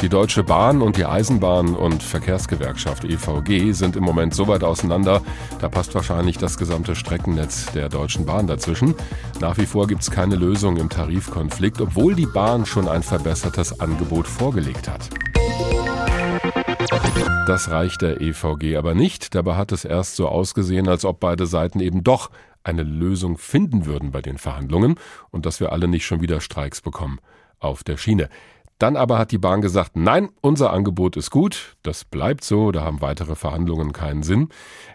Die 0.00 0.08
Deutsche 0.08 0.44
Bahn 0.44 0.80
und 0.80 0.96
die 0.96 1.06
Eisenbahn- 1.06 1.74
und 1.74 2.04
Verkehrsgewerkschaft 2.04 3.04
EVG 3.04 3.72
sind 3.72 3.96
im 3.96 4.04
Moment 4.04 4.32
so 4.32 4.46
weit 4.46 4.62
auseinander, 4.62 5.22
da 5.60 5.68
passt 5.68 5.92
wahrscheinlich 5.92 6.38
das 6.38 6.56
gesamte 6.56 6.94
Streckennetz 6.94 7.72
der 7.72 7.88
Deutschen 7.88 8.24
Bahn 8.24 8.46
dazwischen. 8.46 8.94
Nach 9.40 9.58
wie 9.58 9.66
vor 9.66 9.88
gibt 9.88 10.02
es 10.02 10.10
keine 10.12 10.36
Lösung 10.36 10.76
im 10.76 10.88
Tarifkonflikt, 10.88 11.80
obwohl 11.80 12.14
die 12.14 12.26
Bahn 12.26 12.64
schon 12.64 12.86
ein 12.86 13.02
verbessertes 13.02 13.80
Angebot 13.80 14.28
vorgelegt 14.28 14.88
hat. 14.88 15.10
Das 17.48 17.68
reicht 17.68 18.00
der 18.00 18.20
EVG 18.20 18.76
aber 18.76 18.94
nicht. 18.94 19.34
Dabei 19.34 19.56
hat 19.56 19.72
es 19.72 19.84
erst 19.84 20.14
so 20.14 20.28
ausgesehen, 20.28 20.88
als 20.88 21.04
ob 21.04 21.18
beide 21.18 21.46
Seiten 21.46 21.80
eben 21.80 22.04
doch 22.04 22.30
eine 22.62 22.84
Lösung 22.84 23.36
finden 23.36 23.84
würden 23.84 24.12
bei 24.12 24.22
den 24.22 24.38
Verhandlungen 24.38 24.94
und 25.30 25.44
dass 25.44 25.58
wir 25.58 25.72
alle 25.72 25.88
nicht 25.88 26.06
schon 26.06 26.20
wieder 26.20 26.40
Streiks 26.40 26.82
bekommen 26.82 27.18
auf 27.60 27.82
der 27.82 27.96
Schiene. 27.96 28.28
Dann 28.78 28.96
aber 28.96 29.18
hat 29.18 29.32
die 29.32 29.38
Bahn 29.38 29.60
gesagt, 29.60 29.96
nein, 29.96 30.28
unser 30.40 30.72
Angebot 30.72 31.16
ist 31.16 31.30
gut, 31.30 31.76
das 31.82 32.04
bleibt 32.04 32.44
so, 32.44 32.70
da 32.70 32.84
haben 32.84 33.00
weitere 33.00 33.34
Verhandlungen 33.34 33.92
keinen 33.92 34.22
Sinn. 34.22 34.50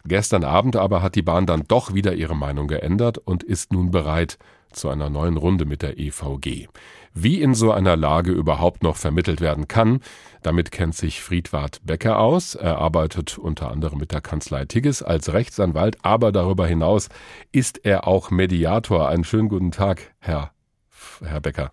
Gestern 0.05 0.45
Abend 0.45 0.77
aber 0.77 1.01
hat 1.01 1.15
die 1.15 1.21
Bahn 1.21 1.45
dann 1.45 1.65
doch 1.67 1.93
wieder 1.93 2.13
ihre 2.13 2.35
Meinung 2.35 2.67
geändert 2.67 3.17
und 3.17 3.43
ist 3.43 3.73
nun 3.73 3.91
bereit 3.91 4.38
zu 4.71 4.89
einer 4.89 5.09
neuen 5.09 5.38
Runde 5.38 5.65
mit 5.65 5.81
der 5.81 5.99
EVG. 5.99 6.67
Wie 7.13 7.41
in 7.41 7.53
so 7.53 7.71
einer 7.71 7.95
Lage 7.95 8.31
überhaupt 8.31 8.83
noch 8.83 8.95
vermittelt 8.95 9.39
werden 9.39 9.67
kann, 9.67 9.99
damit 10.41 10.71
kennt 10.71 10.95
sich 10.95 11.21
Friedwart 11.21 11.85
Becker 11.85 12.19
aus. 12.19 12.55
Er 12.55 12.79
arbeitet 12.79 13.38
unter 13.38 13.69
anderem 13.69 13.99
mit 13.99 14.11
der 14.11 14.21
Kanzlei 14.21 14.65
Tigges 14.65 15.03
als 15.03 15.31
Rechtsanwalt, 15.31 15.97
aber 16.03 16.31
darüber 16.31 16.65
hinaus 16.65 17.09
ist 17.52 17.85
er 17.85 18.07
auch 18.07 18.31
Mediator. 18.31 19.09
Einen 19.09 19.25
schönen 19.25 19.49
guten 19.49 19.71
Tag, 19.71 20.13
Herr, 20.19 20.52
Herr 21.23 21.41
Becker. 21.41 21.71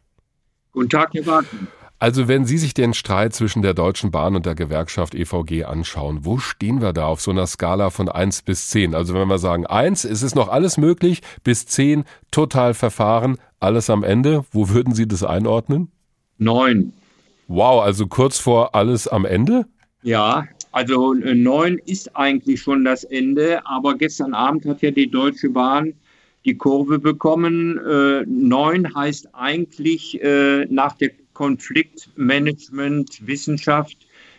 Guten 0.72 0.90
Tag, 0.90 1.14
Herr 1.14 1.26
Warten. 1.26 1.68
Also 2.02 2.28
wenn 2.28 2.46
Sie 2.46 2.56
sich 2.56 2.72
den 2.72 2.94
Streit 2.94 3.34
zwischen 3.34 3.60
der 3.60 3.74
Deutschen 3.74 4.10
Bahn 4.10 4.34
und 4.34 4.46
der 4.46 4.54
Gewerkschaft 4.54 5.14
EVG 5.14 5.64
anschauen, 5.64 6.20
wo 6.24 6.38
stehen 6.38 6.80
wir 6.80 6.94
da 6.94 7.04
auf 7.04 7.20
so 7.20 7.30
einer 7.30 7.46
Skala 7.46 7.90
von 7.90 8.08
1 8.08 8.40
bis 8.40 8.68
10? 8.70 8.94
Also 8.94 9.12
wenn 9.12 9.28
wir 9.28 9.36
sagen 9.36 9.66
1, 9.66 10.06
ist 10.06 10.22
es 10.22 10.34
noch 10.34 10.48
alles 10.48 10.78
möglich, 10.78 11.20
bis 11.44 11.66
10 11.66 12.04
total 12.30 12.72
verfahren, 12.72 13.36
alles 13.60 13.90
am 13.90 14.02
Ende, 14.02 14.46
wo 14.50 14.70
würden 14.70 14.94
Sie 14.94 15.06
das 15.06 15.22
einordnen? 15.22 15.92
9. 16.38 16.94
Wow, 17.48 17.82
also 17.82 18.06
kurz 18.06 18.38
vor 18.38 18.74
alles 18.74 19.06
am 19.06 19.26
Ende? 19.26 19.66
Ja, 20.02 20.46
also 20.72 21.12
9 21.12 21.76
ist 21.84 22.16
eigentlich 22.16 22.62
schon 22.62 22.82
das 22.82 23.04
Ende, 23.04 23.66
aber 23.66 23.98
gestern 23.98 24.32
Abend 24.32 24.64
hat 24.64 24.80
ja 24.80 24.90
die 24.90 25.10
Deutsche 25.10 25.50
Bahn 25.50 25.92
die 26.46 26.56
Kurve 26.56 26.98
bekommen. 26.98 27.76
Äh, 27.76 28.24
9 28.26 28.94
heißt 28.94 29.34
eigentlich 29.34 30.18
äh, 30.22 30.64
nach 30.70 30.96
der 30.96 31.10
Konfliktmanagement, 31.40 33.26
Wissenschaft 33.26 33.96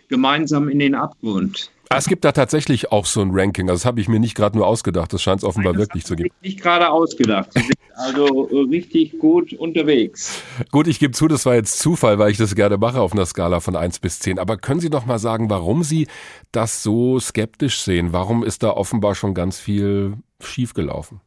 gemeinsam 0.07 0.69
in 0.69 0.77
den 0.77 0.93
Abgrund. 0.93 1.71
Ah, 1.89 1.97
es 1.97 2.05
gibt 2.05 2.23
da 2.23 2.31
tatsächlich 2.31 2.91
auch 2.91 3.07
so 3.07 3.21
ein 3.21 3.31
Ranking. 3.33 3.71
Also 3.71 3.81
das 3.81 3.85
habe 3.85 3.99
ich 3.99 4.07
mir 4.07 4.19
nicht 4.19 4.35
gerade 4.35 4.55
nur 4.55 4.67
ausgedacht. 4.67 5.11
Das 5.11 5.23
scheint 5.23 5.39
es 5.39 5.43
offenbar 5.43 5.73
Nein, 5.73 5.81
wirklich 5.81 6.05
zu 6.05 6.15
geben. 6.15 6.29
Nicht 6.43 6.61
gerade 6.61 6.91
ausgedacht. 6.91 7.53
Sie 7.53 7.61
sind 7.61 7.73
also 7.95 8.43
richtig 8.69 9.17
gut 9.17 9.51
unterwegs. 9.53 10.43
Gut, 10.69 10.85
ich 10.85 10.99
gebe 10.99 11.13
zu, 11.13 11.27
das 11.27 11.47
war 11.47 11.55
jetzt 11.55 11.79
Zufall, 11.79 12.19
weil 12.19 12.29
ich 12.29 12.37
das 12.37 12.53
gerne 12.53 12.77
mache 12.77 13.01
auf 13.01 13.13
einer 13.13 13.25
Skala 13.25 13.61
von 13.61 13.75
1 13.75 13.97
bis 13.97 14.19
10. 14.19 14.37
Aber 14.37 14.57
können 14.57 14.79
Sie 14.79 14.89
noch 14.89 15.07
mal 15.07 15.17
sagen, 15.17 15.49
warum 15.49 15.81
Sie 15.81 16.07
das 16.51 16.83
so 16.83 17.19
skeptisch 17.19 17.81
sehen? 17.81 18.13
Warum 18.13 18.43
ist 18.43 18.61
da 18.61 18.69
offenbar 18.69 19.15
schon 19.15 19.33
ganz 19.33 19.59
viel 19.59 20.17
schiefgelaufen? 20.39 21.19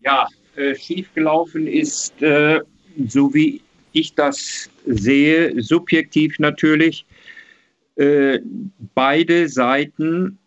Ja, 0.00 0.26
äh, 0.56 0.74
schiefgelaufen 0.74 1.68
ist, 1.68 2.20
äh, 2.20 2.60
so 3.06 3.32
wie 3.32 3.62
ich 3.96 4.14
das 4.14 4.70
sehe, 4.86 5.60
subjektiv 5.62 6.38
natürlich, 6.38 7.06
äh, 7.96 8.40
beide 8.94 9.48
Seiten 9.48 10.38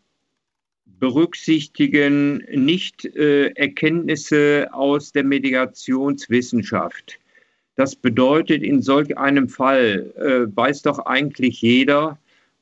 berücksichtigen 1.00 2.44
nicht 2.54 3.06
äh, 3.06 3.50
Erkenntnisse 3.52 4.68
aus 4.72 5.12
der 5.12 5.24
Mediationswissenschaft. 5.24 7.20
Das 7.76 7.96
bedeutet, 7.96 8.62
in 8.62 8.82
solch 8.82 9.18
einem 9.18 9.48
Fall 9.48 10.14
äh, 10.18 10.56
weiß 10.56 10.82
doch 10.84 11.00
eigentlich 11.00 11.62
jeder, 11.62 12.20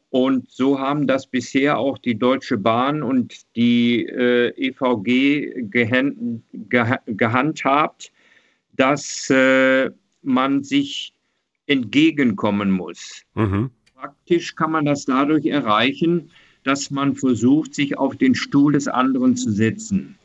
und 0.09 0.49
so 0.49 0.79
haben 0.79 1.05
das 1.05 1.27
bisher 1.27 1.77
auch 1.77 1.97
die 1.97 2.17
Deutsche 2.17 2.57
Bahn 2.57 3.03
und 3.03 3.41
die 3.55 4.05
äh, 4.05 4.53
EVG 4.55 5.69
gehand, 5.69 6.43
geh, 6.53 6.95
gehandhabt, 7.07 8.11
dass 8.77 9.29
äh, 9.29 9.91
man 10.21 10.63
sich 10.63 11.13
entgegenkommen 11.65 12.71
muss. 12.71 13.21
Mhm. 13.35 13.71
Praktisch 13.95 14.55
kann 14.55 14.71
man 14.71 14.85
das 14.85 15.05
dadurch 15.05 15.45
erreichen, 15.45 16.31
dass 16.63 16.91
man 16.91 17.15
versucht, 17.15 17.73
sich 17.73 17.97
auf 17.97 18.15
den 18.15 18.35
Stuhl 18.35 18.73
des 18.73 18.87
anderen 18.87 19.35
zu 19.35 19.51
setzen. 19.51 20.17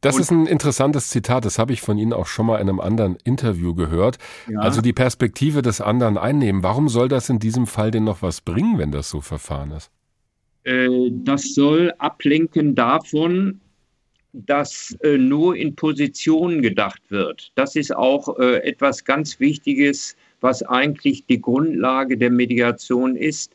Das 0.00 0.18
ist 0.18 0.30
ein 0.30 0.46
interessantes 0.46 1.08
Zitat, 1.08 1.44
das 1.44 1.58
habe 1.58 1.72
ich 1.72 1.80
von 1.80 1.98
Ihnen 1.98 2.12
auch 2.12 2.26
schon 2.26 2.46
mal 2.46 2.60
in 2.60 2.68
einem 2.68 2.80
anderen 2.80 3.16
Interview 3.24 3.74
gehört. 3.74 4.18
Ja. 4.48 4.60
Also 4.60 4.80
die 4.80 4.92
Perspektive 4.92 5.62
des 5.62 5.80
anderen 5.80 6.16
einnehmen. 6.16 6.62
Warum 6.62 6.88
soll 6.88 7.08
das 7.08 7.28
in 7.28 7.38
diesem 7.38 7.66
Fall 7.66 7.90
denn 7.90 8.04
noch 8.04 8.22
was 8.22 8.40
bringen, 8.40 8.78
wenn 8.78 8.92
das 8.92 9.10
so 9.10 9.20
verfahren 9.20 9.72
ist? 9.72 9.90
Äh, 10.64 11.10
das 11.10 11.54
soll 11.54 11.92
ablenken 11.98 12.74
davon, 12.74 13.60
dass 14.44 14.96
äh, 15.02 15.16
nur 15.16 15.56
in 15.56 15.74
Positionen 15.74 16.62
gedacht 16.62 17.02
wird. 17.08 17.52
Das 17.54 17.76
ist 17.76 17.94
auch 17.94 18.38
äh, 18.38 18.58
etwas 18.58 19.04
ganz 19.04 19.40
Wichtiges, 19.40 20.16
was 20.40 20.62
eigentlich 20.62 21.26
die 21.26 21.40
Grundlage 21.40 22.18
der 22.18 22.30
Mediation 22.30 23.16
ist. 23.16 23.54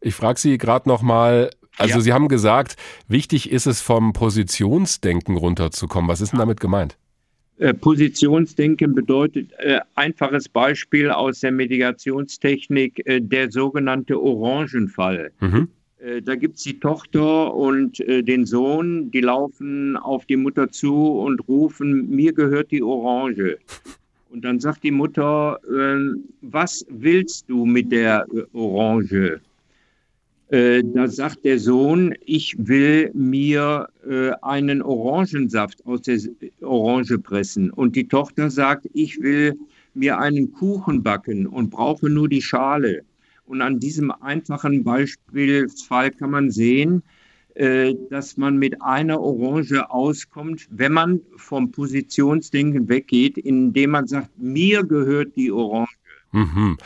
Ich 0.00 0.14
frage 0.14 0.38
Sie 0.38 0.58
gerade 0.58 0.88
noch 0.88 1.02
mal. 1.02 1.50
Also 1.76 1.96
ja. 1.96 2.00
Sie 2.00 2.12
haben 2.12 2.28
gesagt, 2.28 2.76
wichtig 3.08 3.50
ist 3.50 3.66
es 3.66 3.80
vom 3.80 4.12
Positionsdenken 4.12 5.36
runterzukommen. 5.36 6.10
Was 6.10 6.20
ist 6.20 6.32
denn 6.32 6.38
damit 6.38 6.60
gemeint? 6.60 6.98
Äh, 7.60 7.74
Positionsdenken 7.74 8.94
bedeutet 8.94 9.50
äh, 9.58 9.80
einfaches 9.94 10.48
Beispiel 10.48 11.10
aus 11.10 11.40
der 11.40 11.52
Mediationstechnik, 11.52 13.06
äh, 13.06 13.20
der 13.20 13.50
sogenannte 13.50 14.20
Orangenfall. 14.20 15.30
Mhm. 15.40 15.68
Äh, 16.00 16.22
da 16.22 16.34
gibt 16.34 16.56
es 16.56 16.62
die 16.62 16.78
Tochter 16.78 17.54
und 17.54 18.00
äh, 18.00 18.22
den 18.22 18.46
Sohn, 18.46 19.10
die 19.10 19.20
laufen 19.20 19.96
auf 19.96 20.24
die 20.26 20.36
Mutter 20.36 20.70
zu 20.70 20.94
und 20.94 21.46
rufen, 21.48 22.08
mir 22.08 22.32
gehört 22.32 22.70
die 22.70 22.82
Orange. 22.82 23.58
Und 24.30 24.44
dann 24.44 24.60
sagt 24.60 24.84
die 24.84 24.92
Mutter, 24.92 25.58
äh, 25.68 26.18
was 26.40 26.86
willst 26.88 27.48
du 27.48 27.66
mit 27.66 27.92
der 27.92 28.26
äh, 28.32 28.56
Orange? 28.56 29.40
Da 30.52 31.06
sagt 31.06 31.44
der 31.44 31.60
Sohn, 31.60 32.12
ich 32.26 32.56
will 32.58 33.12
mir 33.14 33.88
einen 34.42 34.82
Orangensaft 34.82 35.86
aus 35.86 36.02
der 36.02 36.18
Orange 36.62 37.20
pressen. 37.20 37.70
Und 37.70 37.94
die 37.94 38.08
Tochter 38.08 38.50
sagt, 38.50 38.88
ich 38.92 39.20
will 39.22 39.56
mir 39.94 40.18
einen 40.18 40.50
Kuchen 40.50 41.04
backen 41.04 41.46
und 41.46 41.70
brauche 41.70 42.10
nur 42.10 42.28
die 42.28 42.42
Schale. 42.42 43.04
Und 43.50 43.62
an 43.62 43.80
diesem 43.80 44.12
einfachen 44.12 44.84
Beispielsfall 44.84 46.12
kann 46.12 46.30
man 46.30 46.52
sehen, 46.52 47.02
äh, 47.56 47.96
dass 48.08 48.36
man 48.36 48.58
mit 48.58 48.80
einer 48.80 49.20
Orange 49.20 49.90
auskommt, 49.90 50.68
wenn 50.70 50.92
man 50.92 51.20
vom 51.36 51.72
Positionsdenken 51.72 52.88
weggeht, 52.88 53.36
indem 53.38 53.90
man 53.90 54.06
sagt, 54.06 54.30
mir 54.38 54.84
gehört 54.84 55.34
die 55.34 55.50
Orange. 55.50 55.90
Mhm. 56.30 56.78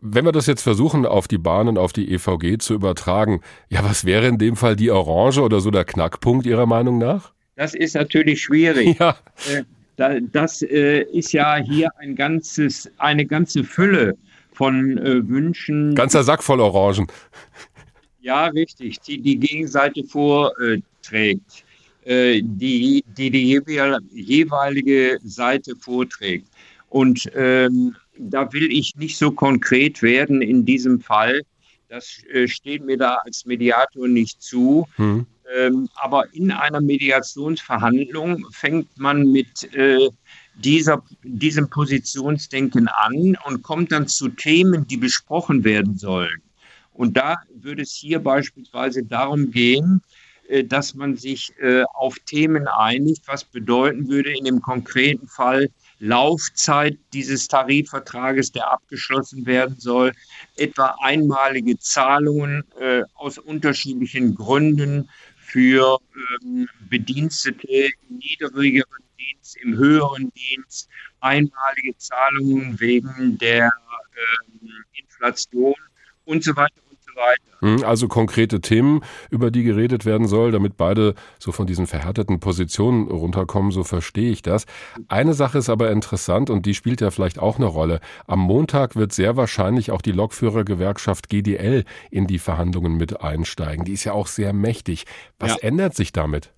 Wenn 0.00 0.24
wir 0.24 0.32
das 0.32 0.46
jetzt 0.46 0.62
versuchen, 0.62 1.04
auf 1.04 1.28
die 1.28 1.36
Bahn 1.36 1.68
und 1.68 1.76
auf 1.76 1.92
die 1.92 2.10
EVG 2.10 2.56
zu 2.60 2.72
übertragen, 2.72 3.42
ja, 3.68 3.84
was 3.84 4.06
wäre 4.06 4.26
in 4.26 4.38
dem 4.38 4.56
Fall 4.56 4.74
die 4.74 4.90
Orange 4.90 5.42
oder 5.42 5.60
so 5.60 5.70
der 5.70 5.84
Knackpunkt 5.84 6.46
Ihrer 6.46 6.64
Meinung 6.64 6.96
nach? 6.96 7.34
Das 7.56 7.74
ist 7.74 7.94
natürlich 7.94 8.40
schwierig. 8.40 8.98
Ja. 8.98 9.16
Äh, 9.98 10.22
das 10.32 10.62
äh, 10.62 11.02
ist 11.12 11.32
ja 11.32 11.56
hier 11.56 11.90
ein 11.98 12.16
ganzes, 12.16 12.90
eine 12.96 13.26
ganze 13.26 13.64
Fülle 13.64 14.16
von 14.56 14.96
äh, 14.98 15.28
Wünschen. 15.28 15.94
Ganzer 15.94 16.24
Sack 16.24 16.42
voll 16.42 16.60
Orangen. 16.60 17.06
Ja, 18.20 18.46
richtig, 18.46 19.00
die 19.00 19.20
die 19.20 19.38
Gegenseite 19.38 20.02
vorträgt, 20.02 21.64
äh, 22.04 22.40
die, 22.42 23.04
die 23.06 23.30
die 23.30 23.60
jeweilige 24.12 25.18
Seite 25.22 25.76
vorträgt. 25.76 26.48
Und 26.88 27.30
ähm, 27.34 27.94
da 28.18 28.50
will 28.52 28.72
ich 28.72 28.96
nicht 28.96 29.18
so 29.18 29.30
konkret 29.30 30.02
werden 30.02 30.40
in 30.40 30.64
diesem 30.64 31.00
Fall. 31.00 31.42
Das 31.88 32.22
äh, 32.32 32.48
steht 32.48 32.84
mir 32.84 32.96
da 32.96 33.18
als 33.24 33.44
Mediator 33.44 34.08
nicht 34.08 34.42
zu. 34.42 34.88
Hm. 34.96 35.26
Ähm, 35.56 35.88
aber 35.94 36.24
in 36.32 36.50
einer 36.50 36.80
Mediationsverhandlung 36.80 38.46
fängt 38.50 38.88
man 38.98 39.30
mit 39.30 39.72
äh, 39.74 40.08
dieser, 40.56 41.02
diesem 41.22 41.68
Positionsdenken 41.68 42.88
an 42.88 43.36
und 43.44 43.62
kommt 43.62 43.92
dann 43.92 44.08
zu 44.08 44.28
Themen, 44.28 44.86
die 44.86 44.96
besprochen 44.96 45.64
werden 45.64 45.96
sollen. 45.96 46.42
Und 46.92 47.16
da 47.16 47.36
würde 47.54 47.82
es 47.82 47.92
hier 47.92 48.20
beispielsweise 48.20 49.04
darum 49.04 49.50
gehen, 49.50 50.00
äh, 50.48 50.64
dass 50.64 50.94
man 50.94 51.16
sich 51.16 51.52
äh, 51.60 51.84
auf 51.94 52.18
Themen 52.20 52.66
einigt, 52.68 53.28
was 53.28 53.44
bedeuten 53.44 54.08
würde 54.08 54.36
in 54.36 54.44
dem 54.44 54.60
konkreten 54.60 55.28
Fall, 55.28 55.68
Laufzeit 55.98 56.98
dieses 57.14 57.48
Tarifvertrages, 57.48 58.52
der 58.52 58.70
abgeschlossen 58.70 59.46
werden 59.46 59.76
soll, 59.78 60.12
etwa 60.56 60.94
einmalige 61.00 61.78
Zahlungen 61.78 62.64
äh, 62.78 63.02
aus 63.14 63.38
unterschiedlichen 63.38 64.34
Gründen 64.34 65.08
für 65.38 65.98
ähm, 66.42 66.68
Bedienstete 66.90 67.90
niedrigeren 68.08 69.05
Dienst, 69.26 69.56
im 69.56 69.76
höheren 69.76 70.32
Dienst, 70.32 70.88
einmalige 71.20 71.96
Zahlungen 71.96 72.78
wegen 72.80 73.38
der 73.38 73.66
äh, 73.66 75.00
Inflation 75.00 75.74
und 76.24 76.44
so 76.44 76.54
weiter 76.56 76.80
weiter. 77.16 77.60
Hm, 77.60 77.84
also 77.84 78.08
konkrete 78.08 78.60
Themen, 78.60 79.00
über 79.30 79.50
die 79.50 79.64
geredet 79.64 80.04
werden 80.04 80.28
soll, 80.28 80.52
damit 80.52 80.76
beide 80.76 81.14
so 81.38 81.52
von 81.52 81.66
diesen 81.66 81.86
verhärteten 81.86 82.38
Positionen 82.38 83.08
runterkommen, 83.08 83.72
so 83.72 83.82
verstehe 83.82 84.30
ich 84.30 84.42
das. 84.42 84.66
Eine 85.08 85.34
Sache 85.34 85.58
ist 85.58 85.68
aber 85.68 85.90
interessant 85.90 86.50
und 86.50 86.66
die 86.66 86.74
spielt 86.74 87.00
ja 87.00 87.10
vielleicht 87.10 87.38
auch 87.38 87.56
eine 87.56 87.66
Rolle. 87.66 88.00
Am 88.26 88.40
Montag 88.40 88.94
wird 88.94 89.12
sehr 89.12 89.36
wahrscheinlich 89.36 89.90
auch 89.90 90.02
die 90.02 90.12
Lokführergewerkschaft 90.12 91.28
GDL 91.28 91.84
in 92.10 92.26
die 92.26 92.38
Verhandlungen 92.38 92.96
mit 92.96 93.20
einsteigen. 93.20 93.84
Die 93.84 93.92
ist 93.92 94.04
ja 94.04 94.12
auch 94.12 94.26
sehr 94.26 94.52
mächtig. 94.52 95.06
Was 95.38 95.52
ja. 95.52 95.68
ändert 95.68 95.94
sich 95.94 96.12
damit? 96.12 96.52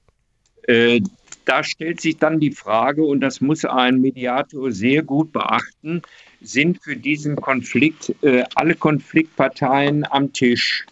Äh, 0.67 1.01
da 1.49 1.65
stellt 1.65 2.01
sich 2.01 2.19
dann 2.19 2.41
die 2.41 2.53
Frage, 2.53 3.03
und 3.03 3.21
das 3.21 3.41
muss 3.41 3.65
ein 3.65 4.01
Mediator 4.01 4.71
sehr 4.71 5.03
gut 5.03 5.33
beachten, 5.33 6.03
sind 6.43 6.83
für 6.83 6.95
diesen 6.95 7.37
Konflikt 7.37 8.15
äh, 8.23 8.45
alle 8.55 8.75
Konfliktparteien 8.75 10.05
am 10.11 10.33
Tisch. 10.33 10.87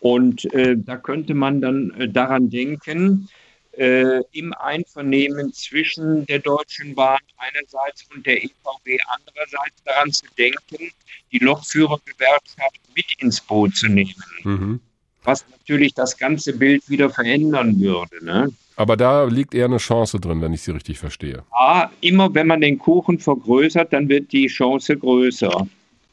Und 0.00 0.52
äh, 0.54 0.76
da 0.78 0.96
könnte 0.96 1.34
man 1.34 1.60
dann 1.60 1.90
äh, 1.90 2.08
daran 2.08 2.48
denken, 2.48 3.28
äh, 3.72 4.22
im 4.32 4.54
Einvernehmen 4.54 5.52
zwischen 5.52 6.24
der 6.24 6.38
Deutschen 6.38 6.94
Bahn 6.94 7.20
einerseits 7.36 8.06
und 8.14 8.24
der 8.24 8.42
EVG 8.42 8.98
andererseits 9.08 9.82
daran 9.84 10.10
zu 10.10 10.24
denken, 10.38 10.90
die 11.32 11.38
Lokführergewerkschaft 11.38 12.80
mit 12.94 13.06
ins 13.18 13.42
Boot 13.42 13.76
zu 13.76 13.88
nehmen. 13.88 14.14
Mhm. 14.42 14.80
Was 15.24 15.44
natürlich 15.50 15.92
das 15.92 16.16
ganze 16.16 16.54
Bild 16.56 16.88
wieder 16.88 17.10
verändern 17.10 17.78
würde. 17.78 18.24
Ne? 18.24 18.54
Aber 18.76 18.96
da 18.96 19.24
liegt 19.24 19.54
eher 19.54 19.64
eine 19.64 19.78
Chance 19.78 20.20
drin, 20.20 20.42
wenn 20.42 20.52
ich 20.52 20.60
Sie 20.60 20.70
richtig 20.70 20.98
verstehe. 20.98 21.42
Ja, 21.58 21.90
immer 22.02 22.32
wenn 22.34 22.46
man 22.46 22.60
den 22.60 22.78
Kuchen 22.78 23.18
vergrößert, 23.18 23.92
dann 23.92 24.08
wird 24.08 24.32
die 24.32 24.46
Chance 24.48 24.96
größer. 24.96 25.66